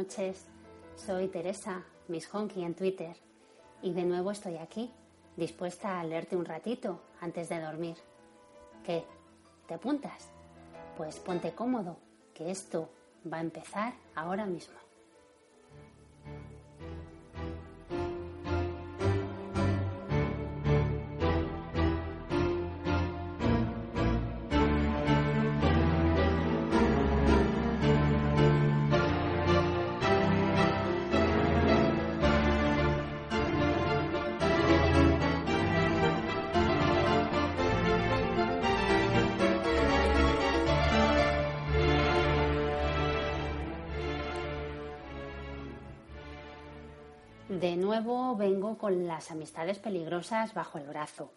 noches. 0.00 0.46
Soy 0.96 1.28
Teresa, 1.28 1.84
Miss 2.08 2.26
Honky 2.32 2.64
en 2.64 2.74
Twitter. 2.74 3.14
Y 3.82 3.92
de 3.92 4.04
nuevo 4.04 4.30
estoy 4.30 4.56
aquí, 4.56 4.90
dispuesta 5.36 6.00
a 6.00 6.04
leerte 6.04 6.36
un 6.36 6.46
ratito 6.46 7.02
antes 7.20 7.50
de 7.50 7.60
dormir. 7.60 7.96
¿Qué? 8.82 9.04
¿Te 9.68 9.74
apuntas? 9.74 10.30
Pues 10.96 11.18
ponte 11.18 11.52
cómodo, 11.52 11.98
que 12.32 12.50
esto 12.50 12.88
va 13.30 13.38
a 13.38 13.42
empezar 13.42 13.92
ahora 14.14 14.46
mismo. 14.46 14.78
De 47.60 47.76
nuevo 47.76 48.36
vengo 48.36 48.78
con 48.78 49.06
las 49.06 49.30
amistades 49.30 49.78
peligrosas 49.78 50.54
bajo 50.54 50.78
el 50.78 50.86
brazo. 50.86 51.30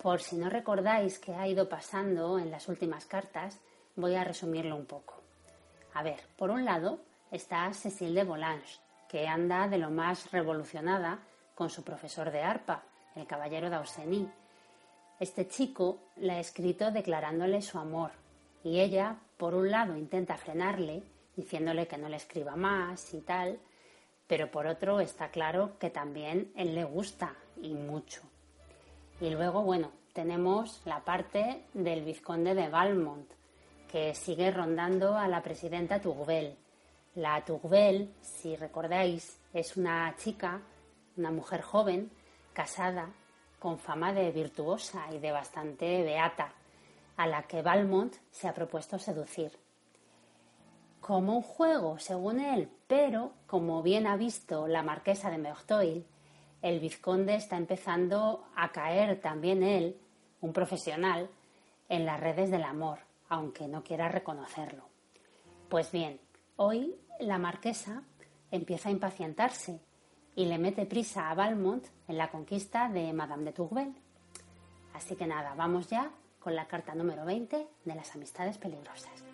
Por 0.00 0.20
si 0.20 0.36
no 0.36 0.48
recordáis 0.48 1.18
qué 1.18 1.34
ha 1.34 1.48
ido 1.48 1.68
pasando 1.68 2.38
en 2.38 2.52
las 2.52 2.68
últimas 2.68 3.06
cartas, 3.06 3.58
voy 3.96 4.14
a 4.14 4.22
resumirlo 4.22 4.76
un 4.76 4.86
poco. 4.86 5.20
A 5.94 6.04
ver, 6.04 6.20
por 6.36 6.50
un 6.50 6.64
lado 6.64 7.00
está 7.32 7.72
Cecile 7.72 8.20
de 8.20 8.24
Volanges, 8.24 8.80
que 9.08 9.26
anda 9.26 9.66
de 9.66 9.78
lo 9.78 9.90
más 9.90 10.30
revolucionada 10.30 11.18
con 11.56 11.70
su 11.70 11.82
profesor 11.82 12.30
de 12.30 12.42
arpa, 12.42 12.84
el 13.16 13.26
caballero 13.26 13.68
d'Auceny. 13.68 14.30
Este 15.18 15.48
chico 15.48 15.98
la 16.18 16.34
ha 16.34 16.38
escrito 16.38 16.92
declarándole 16.92 17.62
su 17.62 17.80
amor 17.80 18.12
y 18.62 18.78
ella, 18.78 19.16
por 19.38 19.56
un 19.56 19.72
lado, 19.72 19.96
intenta 19.96 20.36
frenarle, 20.36 21.02
diciéndole 21.34 21.88
que 21.88 21.98
no 21.98 22.08
le 22.08 22.18
escriba 22.18 22.54
más 22.54 23.12
y 23.12 23.22
tal, 23.22 23.58
pero 24.32 24.50
por 24.50 24.66
otro 24.66 24.98
está 25.00 25.28
claro 25.28 25.76
que 25.78 25.90
también 25.90 26.50
él 26.56 26.74
le 26.74 26.84
gusta 26.84 27.34
y 27.60 27.74
mucho. 27.74 28.22
Y 29.20 29.28
luego, 29.28 29.60
bueno, 29.60 29.92
tenemos 30.14 30.80
la 30.86 31.00
parte 31.00 31.66
del 31.74 32.02
vizconde 32.02 32.54
de 32.54 32.70
Valmont, 32.70 33.30
que 33.90 34.14
sigue 34.14 34.50
rondando 34.50 35.18
a 35.18 35.28
la 35.28 35.42
presidenta 35.42 36.00
Tourvel. 36.00 36.56
La 37.14 37.44
Tourvel, 37.44 38.14
si 38.22 38.56
recordáis, 38.56 39.38
es 39.52 39.76
una 39.76 40.16
chica, 40.16 40.62
una 41.18 41.30
mujer 41.30 41.60
joven, 41.60 42.10
casada, 42.54 43.10
con 43.58 43.78
fama 43.78 44.14
de 44.14 44.30
virtuosa 44.30 45.08
y 45.12 45.18
de 45.18 45.30
bastante 45.30 46.02
beata, 46.04 46.54
a 47.18 47.26
la 47.26 47.42
que 47.42 47.60
Valmont 47.60 48.16
se 48.30 48.48
ha 48.48 48.54
propuesto 48.54 48.98
seducir 48.98 49.52
como 51.02 51.36
un 51.36 51.42
juego, 51.42 51.98
según 51.98 52.38
él, 52.38 52.70
pero, 52.86 53.32
como 53.48 53.82
bien 53.82 54.06
ha 54.06 54.16
visto 54.16 54.68
la 54.68 54.84
marquesa 54.84 55.30
de 55.30 55.36
Merteuil, 55.36 56.06
el 56.62 56.78
vizconde 56.78 57.34
está 57.34 57.56
empezando 57.56 58.44
a 58.54 58.70
caer 58.70 59.20
también 59.20 59.64
él, 59.64 60.00
un 60.40 60.52
profesional, 60.52 61.28
en 61.88 62.06
las 62.06 62.20
redes 62.20 62.52
del 62.52 62.62
amor, 62.62 63.00
aunque 63.28 63.66
no 63.66 63.82
quiera 63.82 64.08
reconocerlo. 64.08 64.84
Pues 65.68 65.90
bien, 65.90 66.20
hoy 66.54 66.94
la 67.18 67.36
marquesa 67.36 68.04
empieza 68.52 68.88
a 68.88 68.92
impacientarse 68.92 69.80
y 70.36 70.44
le 70.44 70.58
mete 70.58 70.86
prisa 70.86 71.30
a 71.30 71.34
Valmont 71.34 71.84
en 72.06 72.16
la 72.16 72.30
conquista 72.30 72.88
de 72.88 73.12
Madame 73.12 73.44
de 73.44 73.52
Tourvel. 73.52 73.92
Así 74.94 75.16
que 75.16 75.26
nada, 75.26 75.54
vamos 75.56 75.88
ya 75.88 76.12
con 76.38 76.54
la 76.54 76.68
carta 76.68 76.94
número 76.94 77.24
20 77.24 77.66
de 77.84 77.94
las 77.94 78.14
amistades 78.14 78.56
peligrosas. 78.56 79.31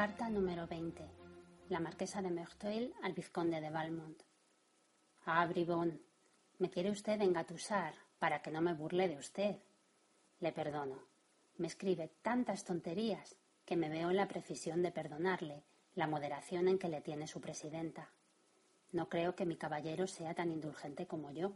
Carta 0.00 0.30
número 0.30 0.66
20. 0.66 1.04
La 1.68 1.78
marquesa 1.78 2.22
de 2.22 2.30
Merteuil 2.30 2.94
al 3.02 3.12
vizconde 3.12 3.60
de 3.60 3.68
Valmont. 3.68 4.22
Ah, 5.26 5.44
bribón, 5.44 6.00
me 6.58 6.70
quiere 6.70 6.90
usted 6.90 7.20
engatusar 7.20 7.92
para 8.18 8.40
que 8.40 8.50
no 8.50 8.62
me 8.62 8.72
burle 8.72 9.08
de 9.08 9.18
usted. 9.18 9.56
Le 10.38 10.52
perdono. 10.52 11.04
Me 11.58 11.66
escribe 11.66 12.08
tantas 12.22 12.64
tonterías 12.64 13.36
que 13.66 13.76
me 13.76 13.90
veo 13.90 14.08
en 14.08 14.16
la 14.16 14.26
precisión 14.26 14.80
de 14.80 14.90
perdonarle 14.90 15.64
la 15.94 16.06
moderación 16.06 16.68
en 16.68 16.78
que 16.78 16.88
le 16.88 17.02
tiene 17.02 17.26
su 17.26 17.42
presidenta. 17.42 18.08
No 18.92 19.10
creo 19.10 19.36
que 19.36 19.44
mi 19.44 19.58
caballero 19.58 20.06
sea 20.06 20.32
tan 20.32 20.50
indulgente 20.50 21.06
como 21.06 21.30
yo. 21.30 21.52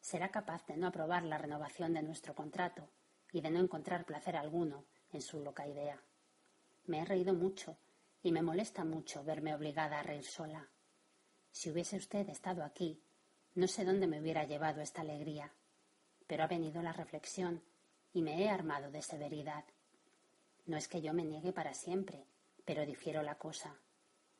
Será 0.00 0.30
capaz 0.30 0.66
de 0.66 0.78
no 0.78 0.86
aprobar 0.86 1.24
la 1.24 1.36
renovación 1.36 1.92
de 1.92 2.00
nuestro 2.00 2.34
contrato 2.34 2.88
y 3.32 3.42
de 3.42 3.50
no 3.50 3.60
encontrar 3.60 4.06
placer 4.06 4.34
alguno 4.34 4.86
en 5.12 5.20
su 5.20 5.40
loca 5.40 5.68
idea. 5.68 6.02
Me 6.86 7.00
he 7.00 7.04
reído 7.04 7.34
mucho 7.34 7.76
y 8.22 8.30
me 8.30 8.42
molesta 8.42 8.84
mucho 8.84 9.24
verme 9.24 9.54
obligada 9.54 9.98
a 9.98 10.02
reír 10.02 10.24
sola. 10.24 10.68
Si 11.50 11.70
hubiese 11.70 11.96
usted 11.96 12.28
estado 12.28 12.62
aquí, 12.62 13.02
no 13.54 13.66
sé 13.66 13.84
dónde 13.84 14.06
me 14.06 14.20
hubiera 14.20 14.44
llevado 14.44 14.80
esta 14.80 15.00
alegría, 15.00 15.52
pero 16.26 16.44
ha 16.44 16.46
venido 16.46 16.82
la 16.82 16.92
reflexión 16.92 17.62
y 18.12 18.22
me 18.22 18.42
he 18.42 18.48
armado 18.48 18.90
de 18.90 19.02
severidad. 19.02 19.64
No 20.66 20.76
es 20.76 20.86
que 20.86 21.00
yo 21.00 21.12
me 21.12 21.24
niegue 21.24 21.52
para 21.52 21.74
siempre, 21.74 22.26
pero 22.64 22.86
difiero 22.86 23.22
la 23.22 23.36
cosa. 23.36 23.76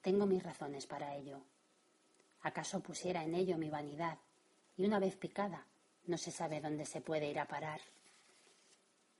Tengo 0.01 0.27
mis 0.27 0.43
razones 0.43 0.87
para 0.87 1.17
ello. 1.17 1.43
¿Acaso 2.43 2.81
pusiera 2.81 3.25
en 3.25 3.35
ello 3.35 3.59
mi 3.59 3.71
vanidad? 3.71 4.19
Y 4.77 4.85
una 4.85 5.01
vez 5.01 5.17
picada, 5.17 5.67
no 6.05 6.17
se 6.17 6.31
sabe 6.31 6.61
dónde 6.61 6.87
se 6.87 7.01
puede 7.01 7.29
ir 7.29 7.41
a 7.41 7.49
parar. 7.49 7.81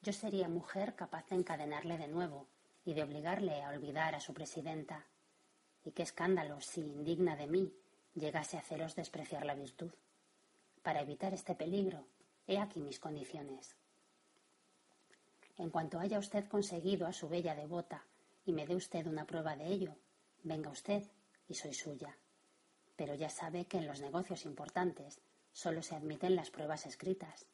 yo 0.03 0.13
sería 0.13 0.49
mujer 0.49 0.95
capaz 0.95 1.27
de 1.29 1.37
encadenarle 1.37 1.99
de 1.99 2.07
nuevo 2.07 2.47
y 2.87 2.95
de 2.95 3.03
obligarle 3.03 3.63
a 3.63 3.71
olvidar 3.71 4.15
a 4.15 4.21
su 4.21 4.33
presidenta. 4.33 5.05
Y 5.85 5.91
qué 5.91 6.05
escándalo 6.05 6.61
si, 6.61 6.81
indigna 6.81 7.37
de 7.37 7.49
mí, 7.49 7.75
llegase 8.15 8.57
a 8.57 8.61
haceros 8.61 8.95
despreciar 8.95 9.45
la 9.45 9.57
virtud. 9.57 9.93
Para 10.83 11.01
evitar 11.01 11.35
este 11.35 11.57
peligro, 11.57 12.07
he 12.47 12.59
aquí 12.59 12.81
mis 12.81 13.01
condiciones. 13.01 13.77
En 15.59 15.71
cuanto 15.71 15.99
haya 15.99 16.21
usted 16.21 16.47
conseguido 16.47 17.09
a 17.09 17.13
su 17.13 17.29
bella 17.29 17.57
devota 17.57 18.07
y 18.45 18.53
me 18.53 18.67
dé 18.67 18.77
usted 18.77 19.07
una 19.09 19.27
prueba 19.27 19.57
de 19.57 19.67
ello, 19.67 19.97
venga 20.45 20.71
usted 20.71 21.03
y 21.49 21.55
soy 21.55 21.75
suya. 21.75 22.17
Pero 22.95 23.15
ya 23.17 23.31
sabe 23.31 23.67
que 23.67 23.79
en 23.79 23.89
los 23.89 24.01
negocios 24.01 24.45
importantes 24.45 25.21
solo 25.51 25.83
se 25.83 25.97
admiten 25.97 26.37
las 26.37 26.51
pruebas 26.51 26.87
escritas. 26.87 27.47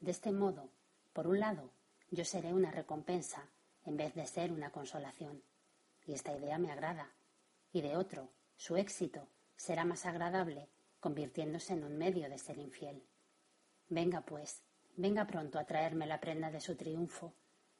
De 0.00 0.10
este 0.10 0.32
modo, 0.32 0.68
por 1.12 1.28
un 1.28 1.38
lado, 1.38 1.70
yo 2.10 2.24
seré 2.24 2.52
una 2.52 2.72
recompensa 2.72 3.48
en 3.88 3.96
vez 3.96 4.14
de 4.14 4.26
ser 4.26 4.52
una 4.52 4.70
consolación. 4.70 5.42
Y 6.06 6.12
esta 6.12 6.36
idea 6.36 6.58
me 6.58 6.70
agrada. 6.70 7.10
Y 7.72 7.80
de 7.80 7.96
otro, 7.96 8.28
su 8.56 8.76
éxito 8.76 9.26
será 9.56 9.86
más 9.86 10.04
agradable 10.04 10.68
convirtiéndose 11.00 11.72
en 11.72 11.84
un 11.84 11.96
medio 11.96 12.28
de 12.28 12.38
ser 12.38 12.58
infiel. 12.58 13.02
Venga, 13.88 14.20
pues, 14.20 14.62
venga 14.96 15.26
pronto 15.26 15.58
a 15.58 15.64
traerme 15.64 16.06
la 16.06 16.20
prenda 16.20 16.50
de 16.50 16.60
su 16.60 16.76
triunfo, 16.76 17.32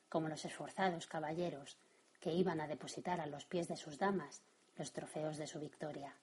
como 0.09 0.29
los 0.29 0.47
esforzados 0.47 1.07
caballeros 1.07 1.77
que 2.21 2.33
iban 2.33 2.63
a 2.63 2.69
depositar 2.69 3.21
a 3.21 3.27
los 3.27 3.45
pies 3.45 3.69
de 3.69 3.77
sus 3.77 3.99
damas 3.99 4.43
los 4.77 4.93
trofeos 4.93 5.37
de 5.37 5.47
su 5.47 5.61
victoria. 5.61 6.17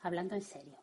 Hablando 0.00 0.34
en 0.34 0.42
serio, 0.42 0.82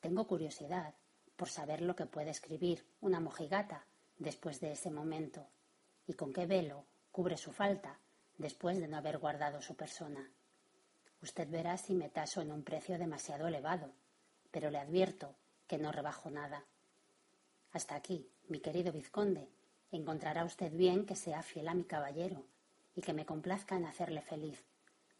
tengo 0.00 0.26
curiosidad 0.26 0.94
por 1.36 1.48
saber 1.48 1.80
lo 1.80 1.96
que 1.96 2.04
puede 2.04 2.30
escribir 2.30 2.84
una 3.00 3.20
mojigata 3.20 3.86
después 4.18 4.60
de 4.60 4.72
ese 4.72 4.90
momento 4.90 5.46
y 6.06 6.12
con 6.12 6.34
qué 6.34 6.44
velo 6.44 6.84
cubre 7.18 7.36
su 7.36 7.50
falta 7.50 7.98
después 8.36 8.78
de 8.78 8.86
no 8.86 8.96
haber 8.96 9.18
guardado 9.18 9.60
su 9.60 9.74
persona. 9.74 10.30
Usted 11.20 11.50
verá 11.50 11.76
si 11.76 11.92
me 11.92 12.08
taso 12.08 12.40
en 12.40 12.52
un 12.52 12.62
precio 12.62 12.96
demasiado 12.96 13.48
elevado, 13.48 13.90
pero 14.52 14.70
le 14.70 14.78
advierto 14.78 15.34
que 15.66 15.78
no 15.78 15.90
rebajo 15.90 16.30
nada. 16.30 16.64
Hasta 17.72 17.96
aquí, 17.96 18.30
mi 18.46 18.60
querido 18.60 18.92
vizconde, 18.92 19.48
encontrará 19.90 20.44
usted 20.44 20.70
bien 20.72 21.06
que 21.06 21.16
sea 21.16 21.42
fiel 21.42 21.66
a 21.66 21.74
mi 21.74 21.82
caballero 21.82 22.44
y 22.94 23.02
que 23.02 23.14
me 23.14 23.26
complazca 23.26 23.74
en 23.74 23.86
hacerle 23.86 24.22
feliz, 24.22 24.64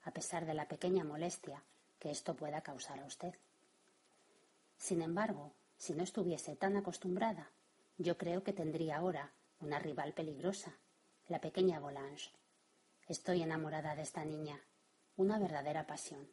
a 0.05 0.13
pesar 0.13 0.47
de 0.47 0.55
la 0.55 0.69
pequeña 0.69 1.03
molestia 1.03 1.65
que 1.99 2.13
esto 2.13 2.37
pueda 2.37 2.61
causar 2.61 3.01
a 3.01 3.07
usted. 3.07 3.35
Sin 4.77 5.03
embargo, 5.03 5.53
si 5.77 5.95
no 5.95 6.05
estuviese 6.05 6.55
tan 6.55 6.77
acostumbrada, 6.77 7.51
yo 7.97 8.17
creo 8.17 8.45
que 8.45 8.53
tendría 8.53 8.99
ahora 8.99 9.33
una 9.59 9.81
rival 9.81 10.13
peligrosa, 10.13 10.79
la 11.29 11.43
pequeña 11.43 11.79
Volange. 11.79 12.31
Estoy 13.07 13.43
enamorada 13.43 13.95
de 13.95 14.01
esta 14.01 14.25
niña, 14.25 14.65
una 15.17 15.39
verdadera 15.39 15.87
pasión. 15.87 16.27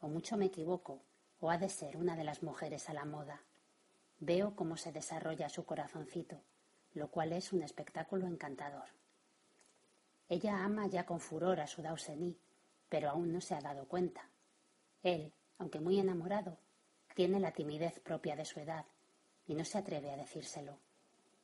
O 0.00 0.08
mucho 0.08 0.36
me 0.36 0.46
equivoco, 0.46 1.04
o 1.38 1.50
ha 1.50 1.58
de 1.58 1.68
ser 1.68 1.96
una 1.96 2.16
de 2.16 2.24
las 2.24 2.42
mujeres 2.42 2.88
a 2.88 2.94
la 2.94 3.04
moda. 3.04 3.44
Veo 4.18 4.56
cómo 4.56 4.76
se 4.76 4.90
desarrolla 4.90 5.48
su 5.48 5.64
corazoncito, 5.64 6.42
lo 6.94 7.12
cual 7.12 7.32
es 7.32 7.52
un 7.52 7.62
espectáculo 7.62 8.26
encantador. 8.26 8.88
Ella 10.28 10.64
ama 10.64 10.88
ya 10.88 11.06
con 11.06 11.20
furor 11.20 11.60
a 11.60 11.68
su 11.68 11.82
Dausení, 11.82 12.40
pero 12.88 13.10
aún 13.10 13.32
no 13.32 13.40
se 13.40 13.54
ha 13.54 13.60
dado 13.60 13.86
cuenta. 13.86 14.28
Él, 15.04 15.32
aunque 15.58 15.78
muy 15.78 16.00
enamorado, 16.00 16.58
tiene 17.14 17.38
la 17.38 17.52
timidez 17.52 18.00
propia 18.00 18.34
de 18.34 18.44
su 18.44 18.58
edad 18.58 18.84
y 19.46 19.54
no 19.54 19.64
se 19.64 19.78
atreve 19.78 20.10
a 20.10 20.16
decírselo. 20.16 20.80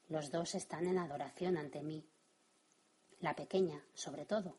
Los 0.09 0.33
dos 0.33 0.57
están 0.57 0.89
en 0.89 0.99
adoración 0.99 1.57
ante 1.57 1.81
mí. 1.81 2.05
La 3.25 3.35
pequeña, 3.35 3.83
sobre 3.95 4.27
todo, 4.27 4.59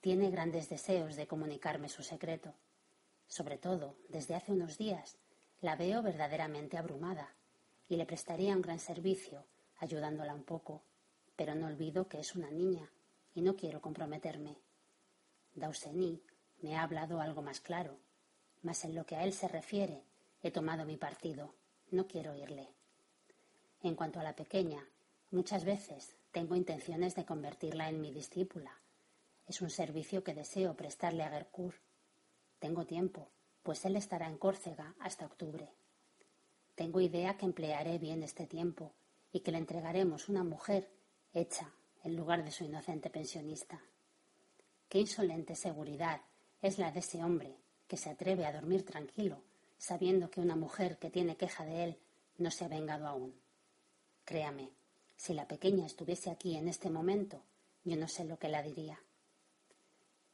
tiene 0.00 0.30
grandes 0.30 0.70
deseos 0.70 1.14
de 1.14 1.26
comunicarme 1.26 1.90
su 1.90 2.02
secreto. 2.02 2.54
Sobre 3.26 3.58
todo, 3.58 3.96
desde 4.08 4.34
hace 4.34 4.50
unos 4.50 4.78
días, 4.78 5.18
la 5.60 5.76
veo 5.76 6.00
verdaderamente 6.00 6.78
abrumada 6.78 7.34
y 7.86 7.96
le 7.96 8.06
prestaría 8.06 8.56
un 8.56 8.62
gran 8.62 8.78
servicio 8.78 9.44
ayudándola 9.76 10.32
un 10.32 10.44
poco, 10.44 10.80
pero 11.36 11.54
no 11.54 11.66
olvido 11.66 12.08
que 12.08 12.18
es 12.18 12.34
una 12.34 12.50
niña 12.50 12.90
y 13.34 13.42
no 13.42 13.56
quiero 13.56 13.82
comprometerme. 13.82 14.56
Dausení 15.54 16.22
me 16.62 16.76
ha 16.76 16.84
hablado 16.84 17.20
algo 17.20 17.42
más 17.42 17.60
claro, 17.60 17.98
mas 18.62 18.86
en 18.86 18.94
lo 18.94 19.04
que 19.04 19.16
a 19.16 19.24
él 19.24 19.34
se 19.34 19.48
refiere 19.48 20.02
he 20.42 20.50
tomado 20.50 20.86
mi 20.86 20.96
partido, 20.96 21.52
no 21.90 22.06
quiero 22.06 22.34
irle. 22.34 22.70
En 23.82 23.94
cuanto 23.94 24.18
a 24.18 24.22
la 24.22 24.34
pequeña, 24.34 24.82
muchas 25.30 25.66
veces 25.66 26.16
tengo 26.32 26.54
intenciones 26.54 27.14
de 27.14 27.24
convertirla 27.24 27.88
en 27.88 28.00
mi 28.00 28.12
discípula. 28.12 28.80
Es 29.46 29.62
un 29.62 29.70
servicio 29.70 30.22
que 30.22 30.34
deseo 30.34 30.76
prestarle 30.76 31.22
a 31.22 31.30
Gercourt. 31.30 31.80
Tengo 32.58 32.86
tiempo, 32.86 33.30
pues 33.62 33.84
él 33.84 33.96
estará 33.96 34.28
en 34.28 34.38
Córcega 34.38 34.94
hasta 35.00 35.26
octubre. 35.26 35.72
Tengo 36.74 37.00
idea 37.00 37.36
que 37.36 37.46
emplearé 37.46 37.98
bien 37.98 38.22
este 38.22 38.46
tiempo 38.46 38.92
y 39.32 39.40
que 39.40 39.52
le 39.52 39.58
entregaremos 39.58 40.28
una 40.28 40.44
mujer 40.44 40.90
hecha 41.32 41.72
en 42.04 42.16
lugar 42.16 42.44
de 42.44 42.50
su 42.50 42.64
inocente 42.64 43.10
pensionista. 43.10 43.80
Qué 44.88 45.00
insolente 45.00 45.54
seguridad 45.54 46.20
es 46.62 46.78
la 46.78 46.92
de 46.92 47.00
ese 47.00 47.22
hombre 47.24 47.56
que 47.86 47.96
se 47.96 48.10
atreve 48.10 48.46
a 48.46 48.52
dormir 48.52 48.84
tranquilo 48.84 49.42
sabiendo 49.78 50.30
que 50.30 50.40
una 50.40 50.56
mujer 50.56 50.98
que 50.98 51.10
tiene 51.10 51.36
queja 51.36 51.64
de 51.64 51.84
él 51.84 51.98
no 52.36 52.50
se 52.50 52.64
ha 52.64 52.68
vengado 52.68 53.06
aún. 53.06 53.34
Créame, 54.24 54.70
si 55.18 55.34
la 55.34 55.48
pequeña 55.48 55.84
estuviese 55.84 56.30
aquí 56.30 56.56
en 56.56 56.68
este 56.68 56.90
momento, 56.90 57.42
yo 57.84 57.96
no 57.96 58.06
sé 58.06 58.24
lo 58.24 58.38
que 58.38 58.48
la 58.48 58.62
diría. 58.62 59.00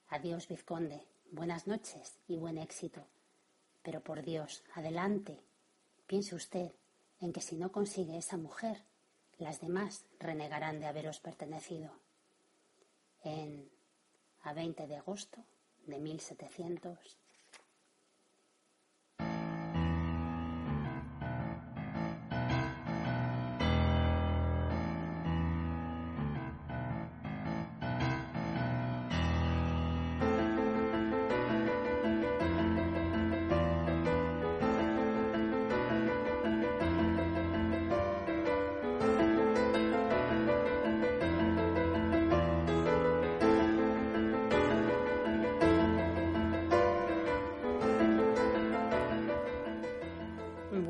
Adiós, 0.09 0.47
vizconde, 0.47 1.07
buenas 1.33 1.67
noches 1.67 2.19
y 2.29 2.37
buen 2.37 2.59
éxito. 2.59 3.07
Pero 3.83 4.03
por 4.03 4.23
Dios, 4.23 4.63
adelante. 4.75 5.41
Piense 6.07 6.35
usted 6.35 6.73
en 7.19 7.33
que 7.33 7.41
si 7.41 7.57
no 7.57 7.73
consigue 7.73 8.19
esa 8.19 8.37
mujer, 8.37 8.85
las 9.39 9.61
demás 9.61 10.05
renegarán 10.21 10.79
de 10.81 10.87
haberos 10.87 11.19
pertenecido. 11.19 11.91
En 13.23 13.71
a 14.43 14.53
20 14.53 14.87
de 14.87 14.97
agosto 14.97 15.39
de 15.87 15.99
1700. 15.99 17.17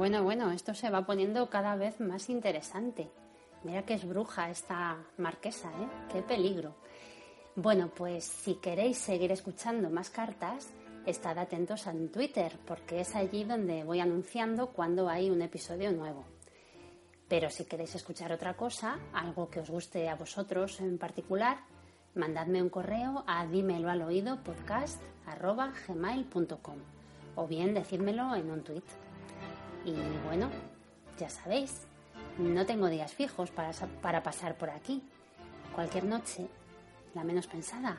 Bueno, 0.04 0.20
bueno, 0.22 0.50
esto 0.50 0.74
se 0.74 0.90
va 0.90 1.06
poniendo 1.06 1.48
cada 1.48 1.76
vez 1.76 1.98
más 1.98 2.28
interesante. 2.28 3.08
Mira 3.62 3.86
que 3.86 3.94
es 3.94 4.06
bruja 4.06 4.50
esta 4.50 4.98
marquesa, 5.16 5.70
¿eh? 5.70 5.88
Qué 6.12 6.20
peligro. 6.20 6.74
Bueno, 7.56 7.88
pues 7.88 8.24
si 8.24 8.56
queréis 8.56 8.98
seguir 8.98 9.32
escuchando 9.32 9.88
más 9.88 10.10
cartas, 10.10 10.74
estad 11.06 11.38
atentos 11.38 11.86
en 11.86 12.12
Twitter, 12.12 12.58
porque 12.66 13.00
es 13.00 13.16
allí 13.16 13.44
donde 13.44 13.82
voy 13.82 14.00
anunciando 14.00 14.74
cuando 14.74 15.08
hay 15.08 15.30
un 15.30 15.40
episodio 15.40 15.90
nuevo. 15.90 16.26
Pero 17.26 17.48
si 17.48 17.64
queréis 17.64 17.94
escuchar 17.94 18.30
otra 18.30 18.58
cosa, 18.58 18.98
algo 19.14 19.48
que 19.48 19.60
os 19.60 19.70
guste 19.70 20.10
a 20.10 20.16
vosotros 20.16 20.80
en 20.80 20.98
particular, 20.98 21.60
mandadme 22.14 22.60
un 22.60 22.68
correo 22.68 23.24
a 23.26 23.46
dímelo 23.46 23.88
al 23.88 24.02
oído 24.02 24.44
podcast.gmail.com 24.44 26.76
o 27.36 27.46
bien 27.46 27.72
decídmelo 27.72 28.34
en 28.34 28.50
un 28.50 28.62
tweet. 28.62 28.82
Y 29.84 29.94
bueno, 30.26 30.50
ya 31.18 31.28
sabéis, 31.28 31.86
no 32.38 32.64
tengo 32.66 32.88
días 32.88 33.12
fijos 33.12 33.50
para, 33.50 33.72
para 34.02 34.22
pasar 34.22 34.56
por 34.56 34.70
aquí. 34.70 35.02
Cualquier 35.74 36.04
noche, 36.04 36.46
la 37.14 37.24
menos 37.24 37.46
pensada, 37.46 37.98